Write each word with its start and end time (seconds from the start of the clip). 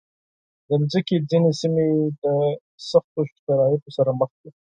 د 0.67 0.69
مځکې 0.81 1.15
ځینې 1.29 1.51
سیمې 1.61 1.85
د 2.23 2.25
سختو 2.89 3.21
شرایطو 3.45 3.89
سره 3.97 4.11
مخ 4.19 4.31
دي. 4.41 4.49